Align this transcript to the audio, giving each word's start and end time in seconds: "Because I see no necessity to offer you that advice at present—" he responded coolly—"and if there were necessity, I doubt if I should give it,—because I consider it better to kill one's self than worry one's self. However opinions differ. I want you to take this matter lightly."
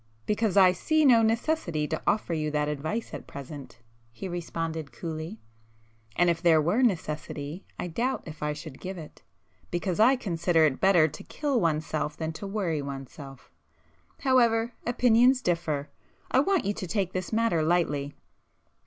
"Because 0.25 0.57
I 0.57 0.71
see 0.71 1.05
no 1.05 1.21
necessity 1.21 1.87
to 1.87 2.01
offer 2.07 2.33
you 2.33 2.49
that 2.49 2.67
advice 2.67 3.13
at 3.13 3.27
present—" 3.27 3.77
he 4.11 4.27
responded 4.27 4.91
coolly—"and 4.91 6.27
if 6.27 6.41
there 6.41 6.59
were 6.59 6.81
necessity, 6.81 7.65
I 7.77 7.85
doubt 7.85 8.23
if 8.25 8.41
I 8.41 8.53
should 8.53 8.79
give 8.81 8.97
it,—because 8.97 9.99
I 9.99 10.15
consider 10.15 10.65
it 10.65 10.79
better 10.81 11.07
to 11.07 11.23
kill 11.25 11.59
one's 11.61 11.85
self 11.85 12.17
than 12.17 12.33
worry 12.41 12.81
one's 12.81 13.11
self. 13.11 13.51
However 14.21 14.73
opinions 14.87 15.39
differ. 15.43 15.91
I 16.31 16.39
want 16.39 16.65
you 16.65 16.73
to 16.73 16.87
take 16.87 17.13
this 17.13 17.31
matter 17.31 17.61
lightly." 17.61 18.15